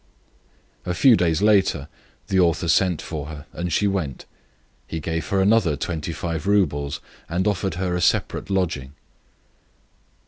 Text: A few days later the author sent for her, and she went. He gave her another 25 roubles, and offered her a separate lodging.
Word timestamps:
A 0.83 0.95
few 0.95 1.15
days 1.15 1.43
later 1.43 1.87
the 2.25 2.39
author 2.39 2.67
sent 2.67 3.03
for 3.03 3.27
her, 3.27 3.45
and 3.53 3.71
she 3.71 3.85
went. 3.85 4.25
He 4.87 4.99
gave 4.99 5.27
her 5.27 5.41
another 5.43 5.75
25 5.75 6.47
roubles, 6.47 7.01
and 7.29 7.45
offered 7.47 7.75
her 7.75 7.95
a 7.95 8.01
separate 8.01 8.49
lodging. 8.49 8.93